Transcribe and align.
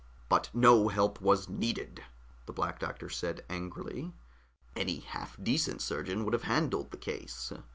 "But 0.29 0.49
no 0.51 0.87
help 0.87 1.21
was 1.21 1.47
needed," 1.47 2.01
the 2.47 2.53
Black 2.53 2.79
Doctor 2.79 3.07
said 3.07 3.45
angrily. 3.51 4.11
"Any 4.75 5.01
half 5.01 5.37
decent 5.39 5.79
surgeon 5.83 6.23
would 6.25 6.33
have 6.33 6.41
handled 6.49 6.89
the 6.89 6.97
case. 6.97 7.53